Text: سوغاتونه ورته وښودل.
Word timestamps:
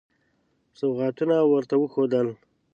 سوغاتونه 0.79 1.35
ورته 1.51 1.75
وښودل. 1.81 2.27